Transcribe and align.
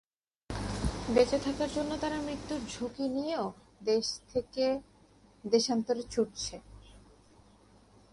বেঁচে 1.09 1.37
থাকার 1.39 1.69
জন্য 1.75 1.91
তারা 2.01 2.17
মৃত্যুর 2.21 2.61
ঝুঁকি 2.69 3.05
নিয়েও 3.07 3.45
দেশ 3.83 4.05
থেকে 4.33 4.65
দেশান্তরে 5.45 6.03
ছুটছে। 6.09 6.55